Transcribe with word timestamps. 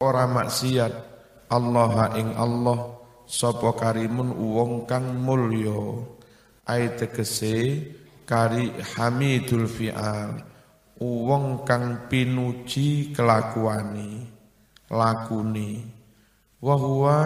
ora 0.00 0.28
maksiat. 0.28 0.92
Allah 1.48 2.12
ing 2.18 2.36
Allah. 2.36 3.00
Sapa 3.26 3.74
karimun 3.74 4.38
wong 4.38 4.86
kang 4.86 5.18
mulya. 5.18 6.04
Ai 6.68 6.94
tegese 6.94 7.82
kari 8.28 8.70
hamidul 8.94 9.66
fi'al. 9.66 10.42
Wong 11.00 11.66
kang 11.68 12.08
pinuji 12.08 13.12
kelakuani 13.12 14.32
lakuni 14.88 15.84
wa 16.64 16.72
huwa 16.78 17.18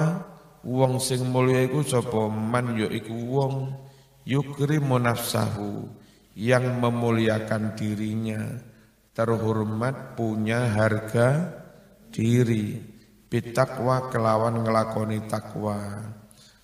wong 0.66 0.98
sing 0.98 1.22
mulya 1.30 1.70
iku 1.70 1.84
sapa 1.84 2.26
man 2.30 2.78
ya 2.78 2.88
iku 2.88 3.14
wong. 3.14 3.54
Yukrimu 4.20 5.00
nafsahu 5.00 5.88
yang 6.36 6.78
memuliakan 6.78 7.74
dirinya. 7.74 8.40
Terhormat 9.10 10.14
punya 10.14 10.70
harga 10.70 11.59
diri 12.10 12.78
bitakwa 13.30 14.10
kelawan 14.10 14.66
ngelakoni 14.66 15.24
takwa. 15.30 15.78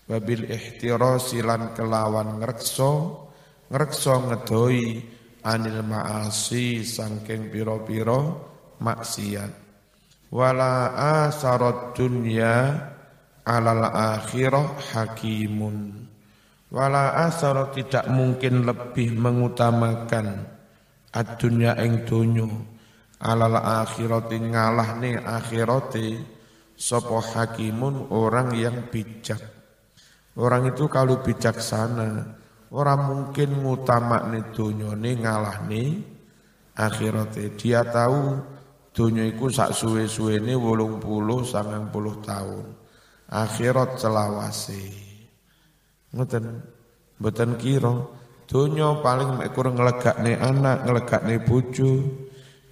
Wabil 0.06 0.46
ihtirasi 0.46 1.42
lan 1.42 1.74
kelawan 1.74 2.38
ngrekso 2.38 3.26
ngrekso 3.70 4.14
ngedoi 4.30 5.02
anil 5.42 5.82
maasi 5.82 6.86
sangking 6.86 7.50
piro-piro 7.50 8.20
maksiat. 8.78 9.50
Wala 10.30 10.94
asarat 11.26 11.94
dunya 11.94 12.54
alal 13.46 13.86
akhirah 13.90 14.78
hakimun. 14.94 16.06
Wala 16.70 17.30
asarat 17.30 17.78
tidak 17.78 18.06
mungkin 18.10 18.66
lebih 18.66 19.14
mengutamakan 19.14 20.50
ad-dunya 21.14 21.78
ing 21.82 22.02
dunyo 22.06 22.75
alal 23.26 23.58
akhirati 23.58 24.38
ngalahne 24.38 25.18
akhirate 25.18 26.22
sapa 26.78 27.18
hakimun 27.18 28.14
orang 28.14 28.54
yang 28.54 28.86
bijak. 28.86 29.42
Orang 30.38 30.70
itu 30.70 30.86
kalau 30.86 31.18
bijaksana 31.24 32.38
orang 32.70 33.00
mungkin 33.08 33.66
ngutamakne 33.66 34.54
dunyane 34.54 35.10
ngalahne 35.18 35.84
akhirate 36.76 37.56
dia 37.58 37.82
tahu 37.82 38.38
dunya 38.92 39.26
iku 39.26 39.50
sak 39.50 39.74
suwe-suwene 39.74 40.54
80 40.54 41.02
90 41.02 42.30
tahun. 42.30 42.64
Akhirat 43.26 43.98
selawase. 43.98 44.86
Ngoten? 46.14 46.44
Mboten 47.18 47.58
kira. 47.58 48.06
Donya 48.46 49.02
paling 49.02 49.42
mek 49.42 49.50
kurang 49.50 49.74
nglegakne 49.74 50.38
anak 50.38 50.86
nglegakne 50.86 51.42
bojo 51.42 52.25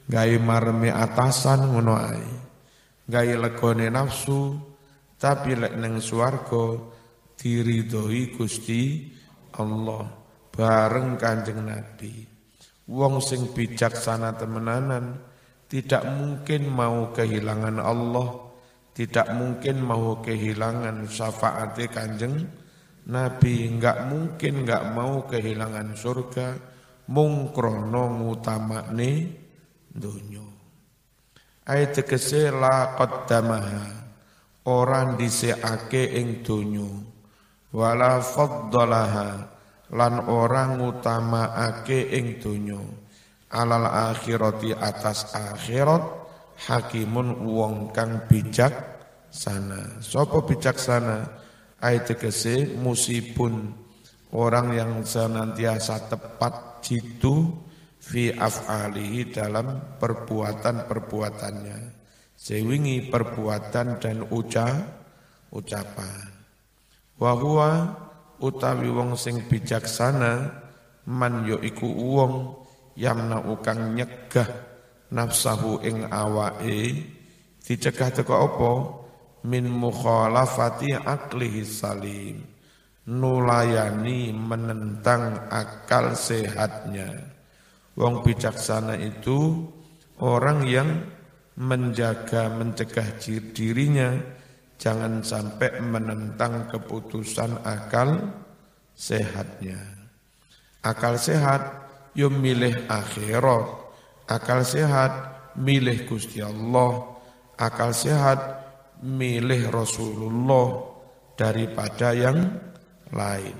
gawe 0.05 0.36
marme 0.41 0.92
atasan 0.92 1.72
ngono 1.72 1.94
ae 1.97 2.28
gawe 3.08 3.34
legone 3.41 3.88
nafsu 3.88 4.56
tapi 5.20 5.56
lek 5.56 5.77
ning 5.80 6.00
swarga 6.00 6.77
diridhoi 7.41 8.33
Gusti 8.36 9.12
Allah 9.56 10.05
bareng 10.55 11.19
Kanjeng 11.19 11.66
Nabi. 11.66 12.27
Wong 12.84 13.19
sing 13.24 13.56
bijaksana 13.56 14.36
temenanan 14.36 15.16
tidak 15.66 16.05
mungkin 16.05 16.68
mau 16.68 17.11
kehilangan 17.16 17.80
Allah 17.80 18.28
tidak 18.92 19.33
mungkin 19.34 19.80
mau 19.83 20.20
kehilangan 20.20 21.08
syafaat 21.08 21.80
Kanjeng 21.89 22.44
Nabi 23.08 23.55
enggak 23.72 24.06
mungkin 24.06 24.64
enggak 24.64 24.84
mau 24.92 25.24
kehilangan 25.24 25.96
surga 25.96 26.48
mungkrono 27.08 28.05
ngutamakne 28.20 29.43
donya. 29.94 30.44
Ayat 31.64 31.96
tegese 31.96 32.52
la 32.52 32.92
qaddamaha 32.98 33.86
orang 34.68 35.16
diseake 35.16 36.12
ing 36.18 36.44
donya 36.44 36.90
wala 37.72 38.20
faddalaha. 38.20 39.54
Lan 39.94 40.26
orang 40.26 40.80
ngutamaake 40.80 42.10
ing 42.18 42.42
donya 42.42 42.83
alal 43.54 43.86
akhirati 43.86 44.74
atas 44.74 45.30
akhirat 45.30 46.02
hakimun 46.66 47.46
wong 47.46 47.94
kang 47.94 48.27
bijak 48.27 48.74
sana. 49.30 50.02
Sapa 50.02 50.42
bijaksana 50.42 51.22
ayat 51.78 52.10
tegese 52.10 52.74
musibun. 52.74 53.86
Orang 54.34 54.74
yang 54.74 55.06
senantiasa 55.06 56.10
tepat 56.10 56.83
jitu 56.83 57.54
fi 58.04 58.36
af'alihi 58.36 59.32
dalam 59.32 59.96
perbuatan-perbuatannya. 59.96 62.04
Sewingi 62.36 63.08
perbuatan 63.08 63.96
dan 63.96 64.28
uca 64.28 64.68
ucapan. 65.48 66.28
Wa 67.16 67.32
utawi 68.42 68.90
wong 68.92 69.16
sing 69.16 69.48
bijaksana 69.48 70.52
man 71.08 71.48
yo 71.48 71.56
iku 71.62 71.88
wong 71.88 72.34
yamna 72.98 73.40
ukang 73.48 73.96
nyegah 73.96 74.50
nafsahu 75.14 75.80
ing 75.86 76.10
awake 76.10 77.06
dicegah 77.62 78.10
teko 78.12 78.34
apa 78.34 78.72
min 79.48 79.70
mukhalafati 79.70 80.98
aklihi 80.98 81.64
salim 81.64 82.54
nulayani 83.04 84.32
menentang 84.32 85.48
akal 85.52 86.16
sehatnya 86.16 87.33
Wong 87.94 88.27
bijaksana 88.27 88.98
itu 88.98 89.70
orang 90.18 90.66
yang 90.66 90.88
menjaga, 91.55 92.50
mencegah 92.50 93.14
dirinya 93.55 94.18
jangan 94.74 95.22
sampai 95.22 95.78
menentang 95.78 96.66
keputusan 96.66 97.62
akal 97.62 98.34
sehatnya. 98.90 99.78
Akal 100.83 101.16
sehat 101.16 101.86
yo 102.18 102.28
milih 102.28 102.90
akhirat, 102.90 103.66
akal 104.27 104.66
sehat 104.66 105.12
milih 105.54 106.10
Gusti 106.10 106.42
Allah, 106.42 107.14
akal 107.54 107.94
sehat 107.94 108.38
milih 109.06 109.70
Rasulullah 109.70 110.83
daripada 111.38 112.10
yang 112.10 112.58
lain. 113.14 113.58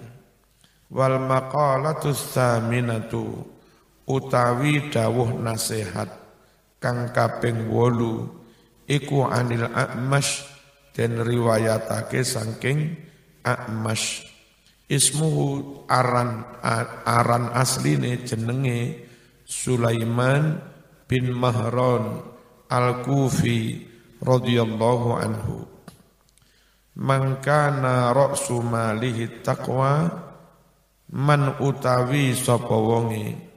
Wal 0.91 1.23
maqalatus 1.23 2.35
saminatu 2.35 3.54
utawi 4.05 4.93
dawuh 4.93 5.33
nasihat 5.41 6.09
kang 6.81 7.13
kaping 7.17 7.73
wolu 7.73 8.29
iku 8.85 9.25
anil 9.25 9.69
a'mash 9.73 10.45
dan 10.93 11.21
riwayatake 11.25 12.21
saking 12.23 12.95
a'mash. 13.41 14.31
Ismuhu 14.85 15.89
aran 15.89 16.45
aran 17.09 17.49
asline 17.57 18.21
jenenge 18.29 19.09
Sulaiman 19.49 20.61
bin 21.09 21.33
Mahron 21.33 22.21
al-Kufi 22.69 23.81
radhiyallahu 24.21 25.09
anhu. 25.17 25.65
Mangkana 27.01 28.13
ra'su 28.13 28.61
malihi 28.61 29.41
taqwa 29.41 30.05
man 31.17 31.57
utawi 31.65 32.37
sapa 32.37 32.77
wonge 32.77 33.54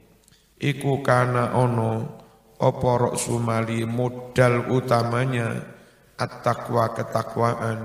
iku 0.58 1.00
kana 1.06 1.54
ono 1.54 2.18
apa 2.58 3.14
sumali 3.14 3.86
modal 3.86 4.66
utamanya? 4.74 5.78
At-taqwa 6.18 6.98
ketakwaan. 6.98 7.80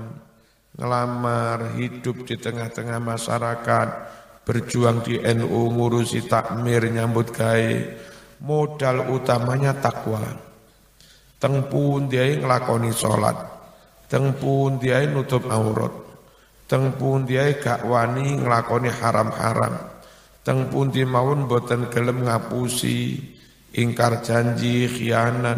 Ngelamar 0.74 1.78
hidup 1.78 2.26
di 2.26 2.34
tengah-tengah 2.34 2.98
masyarakat 2.98 3.88
berjuang 4.42 5.06
di 5.06 5.22
NU 5.22 5.70
ngurusi 5.70 6.26
takmir 6.26 6.82
nyambut 6.90 7.30
gawe. 7.30 7.74
Modal 8.42 9.06
utamanya 9.14 9.78
takwa. 9.78 10.26
Tengpun 11.38 12.10
dia 12.10 12.26
ngelakoni 12.34 12.90
sholat? 12.90 13.38
Tengpun 14.10 14.82
dia 14.82 15.06
nutup 15.06 15.46
aurat? 15.46 15.94
Tengpun 16.66 17.22
dia 17.22 17.54
gak 17.54 17.86
wani 17.86 18.42
ngelakoni 18.42 18.90
haram-haram 18.90 19.93
Teng 20.44 20.68
pundi 20.68 21.08
mawon 21.08 21.48
boten 21.48 21.88
gelem 21.88 22.28
ngapusi. 22.28 23.16
Ingkar 23.80 24.20
janji 24.20 24.84
khianat. 24.84 25.56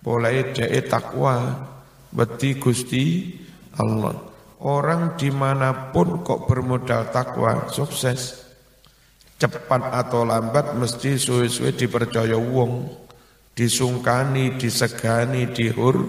Boleh 0.00 0.56
dhek 0.56 0.88
takwa. 0.88 1.60
Beti 2.08 2.56
Gusti 2.56 3.36
Allah. 3.76 4.16
Orang 4.64 5.20
dimanapun 5.20 6.24
kok 6.24 6.48
bermodal 6.48 7.12
takwa 7.12 7.68
sukses. 7.68 8.48
Cepat 9.36 9.92
atau 9.92 10.24
lambat 10.24 10.72
mesti 10.72 11.20
suwe-suwe 11.20 11.76
dipercaya 11.76 12.40
wong. 12.40 12.88
Disungkani 13.52 14.56
disegani 14.56 15.52
dihur 15.52 16.00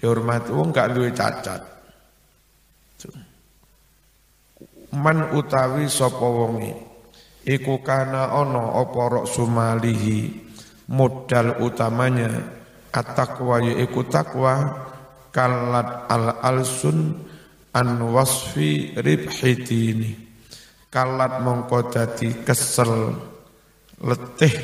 dihormati. 0.00 0.56
Wong 0.56 0.72
gak 0.72 0.96
duwe 0.96 1.12
cacat. 1.12 1.60
Man 4.96 5.36
utawi 5.36 5.84
sapa 5.92 6.24
iku 7.46 7.80
kana 7.80 8.34
ono 8.34 8.74
apa 8.82 9.22
sumalihi. 9.24 10.44
Modal 10.86 11.66
utamanya 11.66 12.30
at-taqwa 12.94 13.58
iku 13.58 14.06
takwa 14.06 14.86
kalat 15.34 16.06
al 16.06 16.38
alsun 16.38 17.26
an 17.74 17.98
wasfi 17.98 18.94
ribhidini 18.94 20.14
kalat 20.86 21.42
mongko 21.42 21.90
dadi 21.90 22.46
kesel 22.46 23.18
letih. 23.98 24.54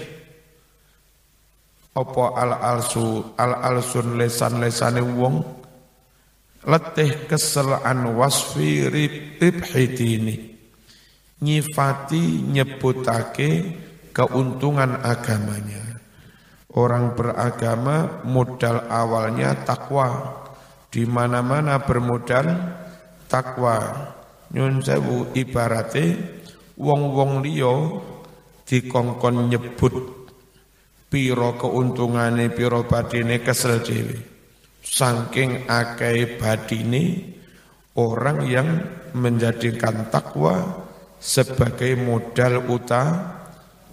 Apa 1.98 2.24
al 2.38 2.52
alsu 2.54 3.34
al 3.34 3.52
alsun 3.66 4.14
lesan 4.14 4.62
lesane 4.62 5.02
wong 5.02 5.42
letih 6.70 7.26
kesel 7.26 7.82
an 7.82 8.14
wasfi 8.14 8.86
ribhidini 8.86 10.51
nyifati 11.42 12.46
nyebutake 12.46 13.74
keuntungan 14.14 15.02
agamanya. 15.02 15.98
Orang 16.72 17.18
beragama 17.18 18.24
modal 18.24 18.86
awalnya 18.88 19.52
takwa. 19.66 20.40
Di 20.88 21.04
mana-mana 21.04 21.82
bermodal 21.82 22.46
takwa. 23.26 24.08
Nyun 24.54 24.80
sewu 24.80 25.32
ibarate 25.36 26.16
wong-wong 26.76 27.44
liya 27.44 28.00
dikongkon 28.68 29.48
nyebut 29.52 29.92
piro 31.12 31.56
keuntungane 31.60 32.48
piro 32.52 32.84
badine 32.88 33.40
kesel 33.44 33.84
dhewe. 33.84 34.16
Saking 34.84 35.68
akeh 35.68 36.36
badine 36.36 37.32
orang 37.96 38.44
yang 38.48 38.68
menjadikan 39.16 40.08
takwa 40.08 40.81
sebagai 41.22 41.94
modal 41.94 42.66
uta, 42.66 43.02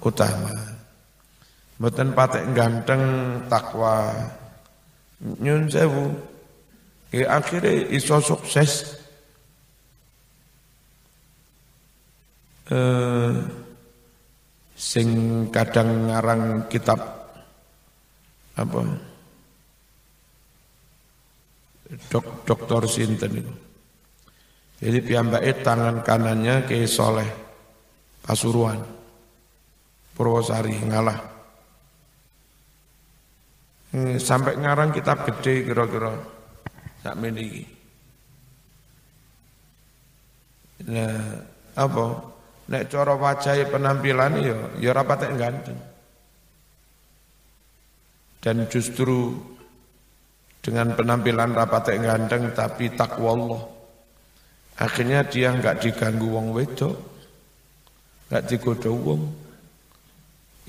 utama. 0.02 0.50
Mboten 1.78 2.18
patek 2.18 2.44
ganteng 2.58 3.04
takwa. 3.46 4.10
Nyun 5.22 5.70
sewu, 5.70 6.10
Ya 7.10 7.42
akhirnya 7.42 7.90
iso 7.90 8.22
sukses. 8.22 9.02
Eh, 12.70 13.34
sing 14.78 15.10
kadang 15.50 16.06
ngarang 16.06 16.70
kitab 16.70 17.02
apa 18.54 18.80
dok 22.14 22.46
doktor 22.46 22.86
sinten 22.86 23.42
itu. 23.42 23.54
Jadi 24.80 25.00
piyambake 25.04 25.60
tangan 25.60 26.00
kanannya 26.08 26.64
ke 26.64 26.88
Soleh 26.88 27.28
Pasuruan 28.24 28.80
Purwosari 30.16 30.76
ngalah. 30.88 31.20
Eh, 33.90 34.16
sampai 34.22 34.56
ngarang 34.60 34.94
kitab 34.94 35.26
gede 35.26 35.66
kira-kira 35.66 36.14
sak 37.02 37.16
meniki. 37.18 37.64
Nah, 40.88 41.44
apa? 41.74 42.06
Nek 42.70 42.86
cara 42.86 43.18
wajah 43.18 43.66
penampilan 43.68 44.31
ya 44.44 44.56
ya 44.78 44.90
ora 44.94 45.04
patek 45.04 45.31
ganteng. 45.36 45.80
Dan 48.40 48.70
justru 48.72 49.36
dengan 50.64 50.96
penampilan 50.96 51.52
rapatek 51.52 51.98
ganteng 52.00 52.52
tapi 52.56 52.94
takwa 52.94 53.36
Allah. 53.36 53.79
Akhirnya 54.80 55.28
dia 55.28 55.52
enggak 55.52 55.84
diganggu 55.84 56.31
wong 56.31 56.56
wedok, 56.56 56.96
enggak 58.31 58.44
digoda 58.48 58.88
wong. 58.88 59.22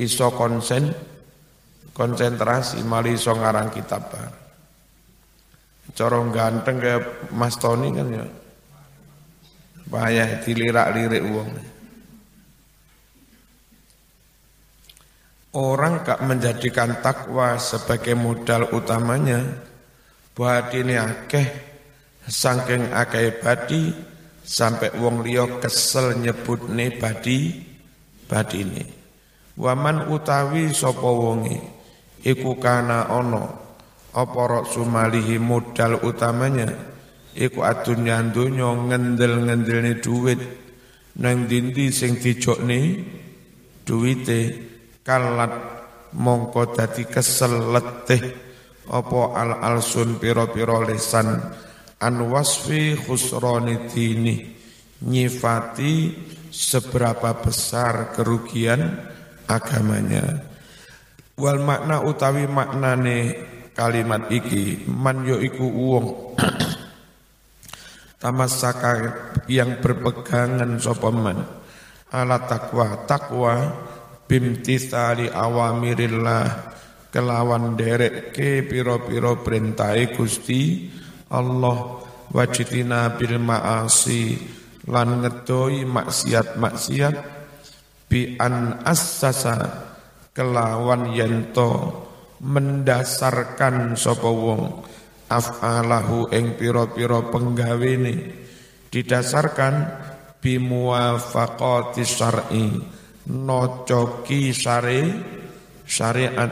Iso 0.03 0.35
konsen, 0.35 0.91
konsentrasi, 1.95 2.83
mali 2.83 3.15
iso 3.15 3.31
ngarang 3.31 3.71
kitab 3.71 4.11
bar. 4.11 4.33
Corong 5.95 6.35
ganteng 6.35 6.83
kayak 6.83 7.31
Mas 7.35 7.55
Tony 7.59 7.95
kan 7.95 8.09
ya. 8.11 8.27
Bahaya 9.91 10.39
dilirak-lirik 10.43 11.23
uang. 11.27 11.51
Orang 15.51 16.07
gak 16.07 16.23
menjadikan 16.23 17.03
takwa 17.03 17.59
sebagai 17.59 18.15
modal 18.15 18.71
utamanya 18.71 19.43
buat 20.31 20.71
ini 20.71 20.95
akeh 20.95 21.70
saking 22.31 22.95
akeh 22.95 23.43
badi 23.43 23.91
sampai 24.47 24.95
wong 25.03 25.27
liya 25.27 25.59
kesel 25.59 26.15
nyebut 26.23 26.71
ne 26.71 26.95
badi 26.95 27.51
badine. 28.31 28.87
Waman 29.59 30.09
utawi 30.09 30.71
sapa 30.71 31.05
wonge? 31.05 31.59
Iku 32.23 32.57
kana 32.63 33.11
ono 33.11 33.45
apa 34.15 34.65
sumalihi 34.65 35.37
modal 35.43 36.01
utamanya? 36.07 36.71
Iku 37.35 37.61
adunya 37.67 38.23
donya 38.31 38.73
ngendel-ngendelne 38.73 39.99
duit. 39.99 40.41
Nang 41.21 41.51
dindi 41.51 41.91
sing 41.91 42.17
dijokne? 42.17 43.05
Duwite. 43.85 44.71
Kalat 45.03 45.53
mongko 46.15 46.73
dadi 46.73 47.05
kesel 47.05 47.75
letih. 47.75 48.23
Apa 48.91 49.21
al 49.39 49.51
alsun 49.61 50.19
pira-pira 50.19 50.83
lesan 50.83 51.39
an 52.01 52.27
wasfi 52.33 52.97
khusrani 52.97 53.87
dini. 53.93 54.37
Nyifati 55.01 56.13
seberapa 56.53 57.41
besar 57.41 58.13
kerugian 58.13 59.01
agamanya. 59.49 60.45
Wal 61.41 61.65
makna 61.65 62.05
utawi 62.05 62.45
maknane 62.45 63.19
kalimat 63.73 64.29
iki 64.29 64.85
man 64.85 65.25
yo 65.25 65.41
iku 65.41 65.65
wong 65.65 66.07
tamasaka 68.21 68.93
yang 69.49 69.81
berpegangan 69.81 70.77
sapa 70.77 71.09
man? 71.09 71.41
Ala 72.13 72.45
takwa 72.45 73.09
takwa 73.09 73.55
bimtithali 74.29 75.33
awamirillah 75.33 76.45
kelawan 77.09 77.75
derek 77.75 78.37
ke 78.37 78.69
piro-piro 78.69 79.41
perintai 79.41 80.13
Gusti 80.13 80.93
Allah 81.31 82.03
wajitina 82.35 83.15
bil 83.15 83.39
maasi 83.39 84.35
lan 84.91 85.23
ngedoi 85.23 85.87
maksiat-maksiat 85.87 87.17
bi 88.11 88.35
an 88.39 88.83
assasa 88.83 89.87
kelawan 90.35 91.15
yento 91.15 91.71
mendasarkan 92.43 93.95
sapa 93.95 94.27
wong 94.27 94.83
af'alahu 95.31 96.35
ing 96.35 96.59
pira-pira 96.59 97.23
penggawene 97.31 98.15
didasarkan 98.91 99.75
bimuwafaqati 100.43 102.03
syar'i 102.03 102.67
nocoki 103.31 104.51
syari 104.51 105.07
syariat 105.87 106.51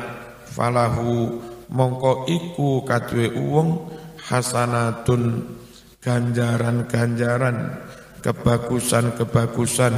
falahu 0.53 1.41
mongko 1.73 2.29
iku 2.31 2.87
kadue 2.87 3.35
wong 3.35 3.91
hasanatun 4.29 5.57
ganjaran-ganjaran 6.05 7.81
kebagusan-kebagusan 8.21 9.95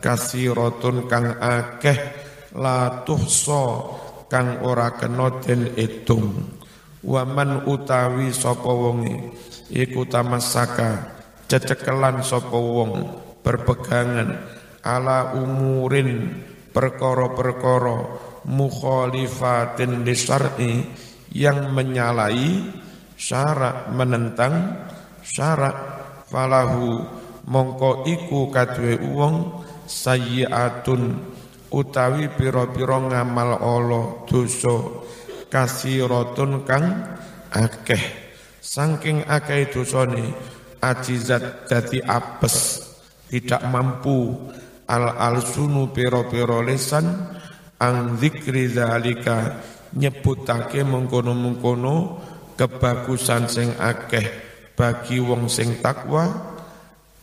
kasiratun 0.00 1.04
kang 1.06 1.36
akeh 1.36 1.98
la 2.56 3.04
tuhsa 3.04 3.92
kang 4.32 4.64
ora 4.64 4.96
kena 4.96 5.28
den 5.44 5.76
hitung 5.76 6.56
waman 7.06 7.62
utawi 7.70 8.34
sapa 8.34 8.66
wonge? 8.66 9.30
Iku 9.66 10.06
tamasaka 10.06 11.18
cecekelan 11.50 12.22
sapa 12.22 12.54
wong 12.54 13.06
berpegangan 13.42 14.42
ala 14.82 15.34
umurin 15.38 16.42
perkara-perkara 16.70 17.98
mukhalifatin 18.46 20.06
lisar'i 20.06 20.86
yang 21.34 21.74
menyalahi 21.74 22.62
syarat 23.16 23.90
menentang 23.96 24.86
syarat 25.24 25.74
falahu 26.28 27.02
mongko 27.48 28.04
iku 28.04 28.52
kadue 28.52 29.00
wong 29.16 29.64
sayyiatun 29.88 31.16
utawi 31.70 32.30
pira-pira 32.30 32.98
ngamal 33.00 33.50
Allah 33.58 34.04
dosa 34.28 35.02
kasiratun 35.50 36.66
kang 36.66 36.86
akeh. 37.54 38.28
Saking 38.60 39.22
akeh 39.30 39.70
dosane 39.70 40.34
ajizat 40.82 41.70
dadi 41.70 42.02
apes 42.02 42.82
tidak 43.30 43.62
mampu. 43.66 44.50
Al 44.86 45.18
alsunu 45.18 45.90
pira-pira 45.90 46.62
lesan 46.62 47.10
ang 47.82 48.14
zikri 48.22 48.70
zalika 48.70 49.58
nyebutake 49.98 50.86
mengkono-mengkono 50.86 52.22
kebagusan 52.56 53.46
sing 53.46 53.70
akeh 53.78 54.24
bagi 54.76 55.20
wong 55.20 55.48
sing 55.48 55.80
takwa 55.80 56.28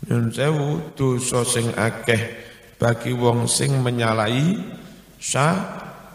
nyun 0.05 0.29
sewu 0.33 0.93
dosa 0.97 1.41
sing 1.45 1.73
akeh 1.73 2.21
bagi 2.77 3.15
wong 3.15 3.47
sing 3.47 3.79
menyalahi 3.79 4.59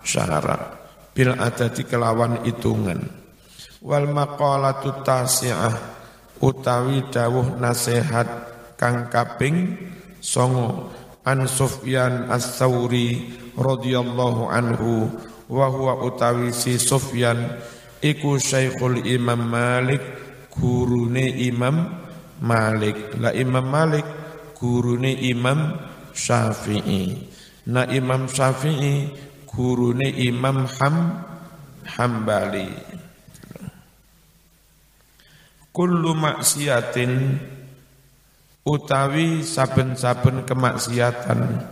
syarat. 0.04 0.76
Bil 1.16 1.32
adati 1.34 1.82
kelawan 1.88 2.44
hitungan. 2.44 3.00
Wal 3.80 4.06
maqalatu 4.10 5.02
tasi'ah 5.02 5.74
utawi 6.44 7.08
dawuh 7.08 7.56
nasihat 7.58 8.28
kang 8.76 9.08
kaping 9.08 9.74
songo. 10.20 10.92
An 11.28 11.44
Sufyan 11.44 12.32
as-Sauri 12.32 13.36
radhiyallahu 13.52 14.48
anhu 14.48 15.12
wa 15.48 15.66
huwa 15.68 16.00
utawi 16.04 16.56
si 16.56 16.80
Sufyan 16.80 17.36
iku 18.02 18.38
Syekhul 18.38 19.02
Imam 19.06 19.48
Malik 19.48 20.02
gurune 20.52 21.26
Imam 21.26 21.76
Malik. 22.42 23.18
La 23.18 23.34
Imam 23.34 23.66
Malik 23.66 24.06
gurune 24.58 25.14
Imam 25.14 25.74
Syafi'i. 26.14 27.30
Na 27.68 27.86
Imam 27.90 28.26
Syafi'i 28.30 29.12
gurune 29.46 30.08
Imam 30.14 30.66
Ham 30.78 30.96
Hambali. 31.88 32.68
Kullu 35.72 36.10
maksiatin 36.18 37.38
utawi 38.66 39.46
saben-saben 39.46 40.42
kemaksiatan 40.42 41.64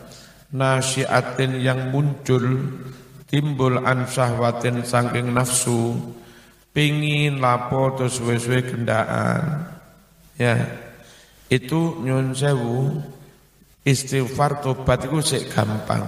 nasyiatin 0.54 1.58
yang 1.60 1.90
muncul 1.90 2.70
timbul 3.26 3.82
an 3.82 4.06
syahwatin 4.06 4.86
saking 4.86 5.34
nafsu 5.34 5.94
pingin 6.70 7.42
lapo 7.42 7.94
terus 7.98 8.18
suwe-suwe 8.18 8.62
gendaan 8.62 9.70
ya 10.38 10.54
itu 11.46 12.02
nyun 12.02 12.34
sewu 12.34 13.02
istighfar 13.86 14.58
tobat 14.66 15.06
itu 15.06 15.22
sik 15.22 15.54
gampang. 15.54 16.02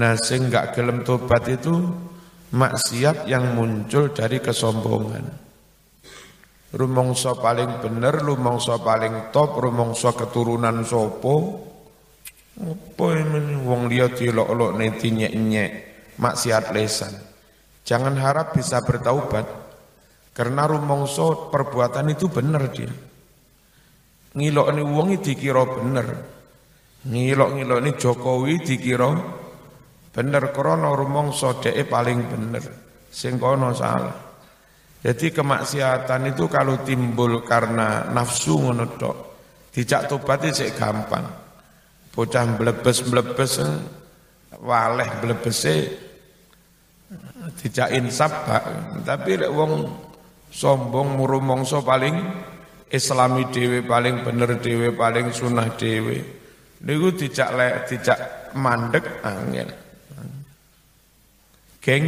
Nah 0.00 0.14
sing 0.16 0.48
gak 0.48 0.72
gelem 0.72 1.04
tobat 1.04 1.44
itu 1.52 1.76
maksiat 2.56 3.28
yang 3.28 3.52
muncul 3.52 4.08
dari 4.16 4.40
kesombongan. 4.40 5.52
Rumongso 6.70 7.34
paling 7.42 7.82
bener, 7.82 8.14
rumongso 8.22 8.78
paling 8.80 9.34
top, 9.34 9.58
rumongso 9.58 10.14
keturunan 10.14 10.86
sopo. 10.86 11.66
Apa 12.58 13.06
ini 13.14 13.54
wong 13.62 13.86
liya 13.86 14.10
dilok-lok 14.10 14.74
neti 14.74 15.14
nyek-nyek 15.14 15.70
maksiat 16.18 16.74
lesan. 16.74 17.14
Jangan 17.86 18.18
harap 18.18 18.52
bisa 18.58 18.82
bertaubat 18.82 19.46
karena 20.34 20.66
rumongso 20.66 21.48
perbuatan 21.48 22.10
itu 22.10 22.26
benar 22.26 22.68
dia. 22.74 22.90
Ngilok 24.34 24.66
ini 24.74 24.82
wong 24.82 25.08
dikira 25.22 25.64
bener. 25.66 26.06
Ngilok-ngilok 27.06 27.78
ini 27.80 27.90
Jokowi 27.96 28.54
dikira 28.60 29.08
bener 30.10 30.42
krana 30.50 30.90
rumongso 30.92 31.58
dhek 31.62 31.86
paling 31.86 32.18
bener. 32.28 32.64
Sing 33.10 33.42
kono 33.42 33.74
salah. 33.74 34.30
Jadi 35.00 35.32
kemaksiatan 35.32 36.28
itu 36.28 36.44
kalau 36.52 36.84
timbul 36.84 37.40
karena 37.40 38.04
nafsu 38.12 38.60
ngono 38.60 38.84
tok, 39.00 39.16
dijak 39.72 40.12
tobat 40.12 40.44
sik 40.52 40.76
gampang. 40.76 41.24
Bocah 42.10 42.58
mlebes-mlebes 42.58 43.62
waleh 44.60 45.08
mlebese 45.22 45.74
dijak 47.62 47.96
insaf 47.96 48.44
tapi 49.06 49.40
lek 49.40 49.48
wong 49.48 49.88
sombong 50.50 51.16
murumongso 51.16 51.80
paling 51.80 52.18
islami 52.90 53.46
dhewe 53.54 53.86
paling 53.86 54.26
bener 54.26 54.58
dhewe 54.58 54.90
paling 54.92 55.30
sunah 55.30 55.70
dhewe. 55.78 56.18
Niku 56.82 57.08
dijak 57.14 57.50
lek 57.54 57.74
dijak 57.86 58.18
mandek 58.58 59.06
angel. 59.22 59.70
Geng 61.80 62.04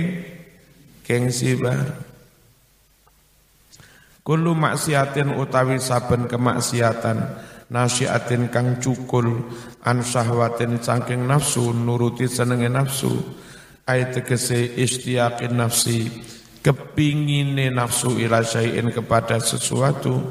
gengsi 1.07 1.57
baru. 1.57 2.11
Kullu 4.23 4.55
maksiatin 4.55 5.35
utawi 5.35 5.83
saben 5.83 6.31
kemaksiatan 6.31 7.19
nasiatin 7.73 8.53
kang 8.53 8.79
cukul 8.79 9.49
an 9.83 10.05
syahwatin 10.05 10.79
saking 10.79 11.25
nafsu 11.25 11.73
nuruti 11.73 12.29
senenge 12.29 12.69
nafsu. 12.69 13.11
Ayat 13.83 14.15
tegese 14.23 14.79
istiaqin 14.79 15.59
nafsi 15.59 16.07
kepingine 16.63 17.73
nafsu 17.75 18.15
ila 18.21 18.45
syai'in 18.47 18.95
kepada 18.95 19.43
sesuatu. 19.43 20.23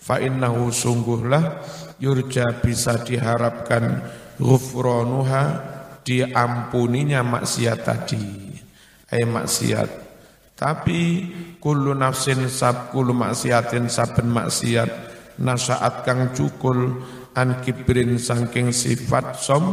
Fa 0.00 0.22
innahu 0.22 0.70
sungguhlah 0.70 1.66
yurja 1.98 2.62
bisa 2.62 3.02
diharapkan 3.02 4.06
ghufranuha 4.38 5.44
diampuninya 6.06 7.26
maksiat 7.26 7.78
tadi. 7.82 8.24
Ay 9.10 9.26
maksiat. 9.26 10.06
Tapi 10.56 11.00
kullu 11.60 11.92
nafsin 11.92 12.48
sab 12.48 12.94
kullu 12.94 13.12
maksiatin 13.12 13.92
saben 13.92 14.32
maksiat 14.32 15.05
nasaat 15.40 16.04
kang 16.04 16.32
cukul 16.32 17.04
an 17.36 17.60
kibrin 17.60 18.16
sangking 18.16 18.72
sifat 18.72 19.36
som 19.36 19.64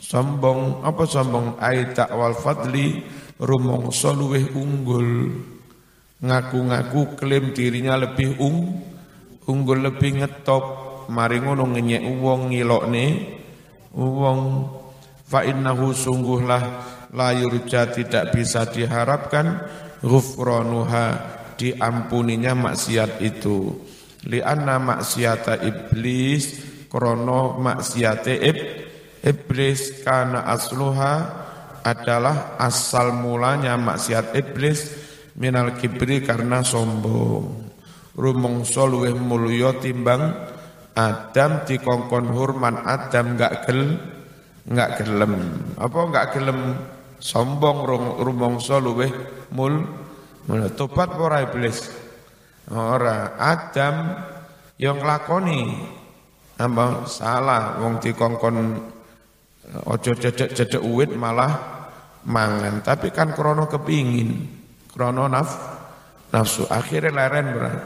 sombong 0.00 0.84
apa 0.84 1.04
sombong? 1.04 1.56
Ai 1.60 1.88
wal 1.92 2.36
fadli 2.36 3.04
rumong 3.40 3.92
soluweh 3.92 4.52
unggul. 4.56 5.32
Ngaku-ngaku 6.24 7.20
klaim 7.20 7.52
dirinya 7.52 8.00
lebih 8.00 8.40
ung 8.40 8.80
unggul 9.44 9.84
lebih 9.84 10.24
ngetop. 10.24 10.64
Mari 11.04 11.36
ngono 11.44 11.68
ngenyek 11.68 12.04
wong 12.20 12.52
ngilokne 12.52 13.06
wong. 13.92 14.40
Fa 15.24 15.40
innahu 15.40 15.92
sungguhlah 15.92 16.62
la 17.12 17.28
yurja 17.36 17.92
tidak 17.92 18.32
bisa 18.32 18.64
diharapkan. 18.68 19.68
Ghufranuha 20.04 21.32
diampuninya 21.56 22.52
maksiat 22.52 23.24
itu 23.24 23.72
lianna 24.24 24.80
maksiata 24.80 25.60
iblis 25.60 26.44
krono 26.88 27.60
maksiate 27.60 28.34
ib, 28.40 28.58
iblis 29.20 30.04
karena 30.04 30.48
asluha 30.48 31.14
adalah 31.84 32.56
asal 32.56 33.12
mulanya 33.12 33.76
maksiat 33.76 34.32
iblis 34.32 34.94
minal 35.36 35.76
kibri 35.76 36.24
karena 36.24 36.64
sombong. 36.64 37.66
Rumongso 38.14 38.86
luweh 38.86 39.10
mulya 39.10 39.74
timbang 39.82 40.22
Adam 40.94 41.66
dikongkon 41.66 42.30
hurman 42.30 42.78
Adam 42.86 43.34
gak 43.34 43.66
gel 43.66 43.98
gak 44.70 45.02
gelem. 45.02 45.34
Apa 45.74 45.98
gak 46.14 46.26
gelem? 46.38 46.78
Sombong 47.18 47.82
rumongso 48.22 48.78
luweh 48.78 49.10
mul 49.50 49.82
mul 50.46 50.60
tobat 50.78 51.10
ora 51.18 51.42
iblis 51.42 52.03
ora 52.72 53.36
Adam 53.36 53.96
yang 54.80 55.04
lakoni 55.04 55.68
apa 56.54 57.04
salah 57.10 57.82
wong 57.82 57.98
dikongkon 57.98 58.56
ojo 59.84 60.12
cedek-cedek 60.14 60.80
uwit 60.80 61.12
malah 61.12 61.52
mangan. 62.24 62.80
Tapi 62.80 63.12
kan 63.12 63.36
krono 63.36 63.68
kepingin 63.68 64.30
krono 64.88 65.28
naf 65.28 65.50
nafsu. 66.32 66.64
Akhirnya 66.70 67.12
leren 67.12 67.46
berat 67.52 67.78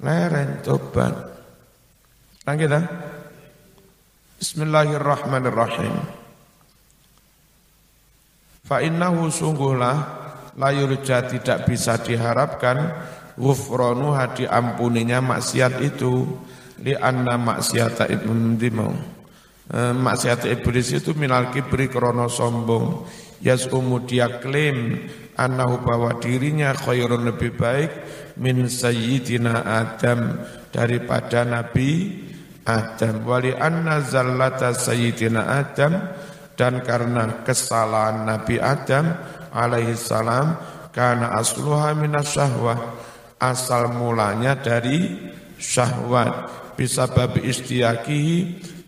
leren 0.00 0.50
tobat. 0.64 1.14
Lanjut 2.44 2.66
kita? 2.66 2.80
Bismillahirrahmanirrahim. 4.40 5.94
Fa 8.64 8.80
innahu 8.80 9.28
sungguhlah 9.28 9.96
layurja 10.56 11.28
tidak 11.28 11.68
bisa 11.68 12.00
diharapkan 12.00 12.96
ghufranuha 13.38 14.34
diampuninya 14.34 15.20
maksiat 15.20 15.82
itu. 15.84 16.26
Li 16.80 16.96
anna 16.96 17.36
maksiata 17.36 18.08
ibnu 18.08 18.56
e, 19.68 19.78
maksiat 19.92 20.48
iblis 20.48 20.96
itu 20.96 21.12
minal 21.12 21.52
kibri 21.52 21.92
krono 21.92 22.26
sombong. 22.26 23.04
Yasumu 23.40 24.04
dia 24.04 24.40
klaim 24.40 25.08
annahu 25.36 25.80
bahwa 25.80 26.20
dirinya 26.20 26.76
khairun 26.76 27.24
lebih 27.24 27.56
baik 27.56 27.90
min 28.36 28.68
sayyidina 28.68 29.64
Adam 29.64 30.40
daripada 30.72 31.48
Nabi 31.48 32.20
Adam. 32.68 33.24
Wali 33.24 33.56
anna 33.56 34.04
zallata 34.04 34.76
sayyidina 34.76 35.40
Adam 35.56 35.92
dan 36.60 36.84
karena 36.84 37.40
kesalahan 37.40 38.28
Nabi 38.28 38.60
Adam 38.60 39.16
alaihi 39.48 39.96
salam 39.96 40.60
karena 40.92 41.32
asluha 41.40 41.96
minas 41.96 42.36
syahwah 42.36 42.76
asal 43.40 43.96
mulanya 43.96 44.60
dari 44.60 45.16
syahwat. 45.56 46.60
Bisa 46.76 47.08
babi 47.08 47.48
istiakihi 47.48 48.36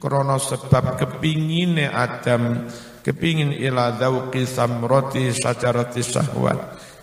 krono 0.00 0.40
sebab 0.40 0.96
kepingine 0.96 1.88
Adam 1.88 2.68
kepingin 3.02 3.52
ila 3.52 3.96
dauqi 3.98 4.44
samroti 4.46 5.32
syajarati 5.32 6.00
syahwat. 6.00 6.58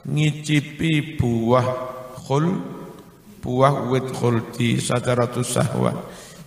Ngicipi 0.07 1.19
buah 1.19 1.67
khul 2.25 2.45
buah 3.43 3.89
wit 3.91 4.07
khuldi 4.15 4.79
syajaratu 4.79 5.41
syahwat. 5.43 5.97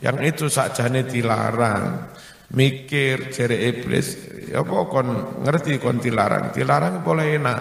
Yang 0.02 0.18
itu 0.34 0.44
sakjane 0.50 1.06
dilarang. 1.06 2.10
Mikir 2.52 3.32
jere 3.32 3.64
iblis 3.64 4.28
apa 4.52 4.76
kon 4.90 5.40
ngerti 5.40 5.80
kon 5.80 5.96
dilarang? 5.96 6.52
Dilarang 6.52 7.00
boleh 7.00 7.26
enak. 7.40 7.60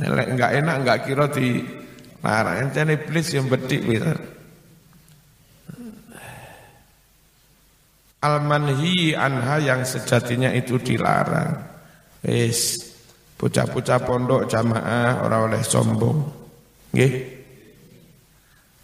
Enggak 0.00 0.50
enak 0.58 0.74
enggak 0.82 0.98
kira 1.06 1.26
di 1.30 1.78
larang 2.20 2.68
encen 2.68 2.92
iblis 2.92 3.28
yang 3.32 3.48
bedik 3.48 3.82
bisa. 3.84 4.12
Al-manhi 8.20 9.16
anha 9.16 9.56
yang 9.56 9.80
sejatinya 9.88 10.52
itu 10.52 10.76
dilarang. 10.76 11.56
Wis 12.20 12.92
bocah-bocah 13.40 13.98
pondok 14.04 14.44
jamaah 14.44 15.24
orang 15.24 15.40
oleh 15.48 15.62
sombong. 15.64 16.18
Nggih. 16.92 17.12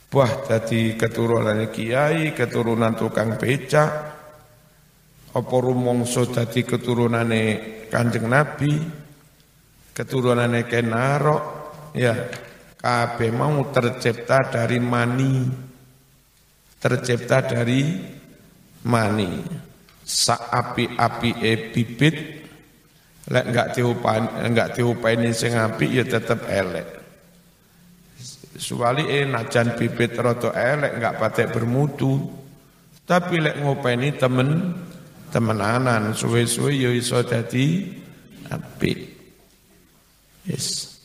Buah 0.09 0.49
jadi 0.49 0.97
keturunan 0.97 1.69
kiai, 1.69 2.33
keturunan 2.33 2.97
tukang 2.97 3.37
becak, 3.37 3.91
apa 5.37 5.57
rumongso 5.61 6.25
dadi 6.33 6.65
keturunane 6.65 7.45
Kanjeng 7.93 8.25
Nabi, 8.25 8.73
keturunane 9.93 10.65
Kenarok, 10.65 11.43
ya 11.93 12.17
kabeh 12.77 13.31
mau 13.33 13.73
tercipta 13.73 14.47
dari 14.53 14.79
mani. 14.79 15.35
Tercipta 16.77 17.43
dari 17.43 17.83
mani. 18.87 19.31
Sa 20.07 20.49
api-api 20.53 21.31
e 21.43 21.53
bibit. 21.73 22.17
Lek 23.27 23.45
enggak 23.51 23.75
diupain 23.75 24.23
enggak 24.47 24.79
diupaini 24.79 25.35
sing 25.35 25.59
apik 25.59 25.91
ya 25.91 26.07
tetep 26.07 26.47
elek. 26.47 26.89
Suwali 28.57 29.11
e 29.11 29.27
najan 29.27 29.75
bibit 29.75 30.15
rada 30.15 30.55
elek 30.55 31.03
enggak 31.03 31.17
patek 31.19 31.51
bermutu. 31.51 32.23
Tapi 33.03 33.43
lek 33.43 33.59
ngopeni 33.59 34.15
temen 34.15 34.79
temenanan 35.35 36.15
suwe-suwe 36.15 36.71
ya 36.71 36.91
iso 36.95 37.19
dadi 37.27 37.83
apik. 38.47 38.99
Yes 40.47 40.96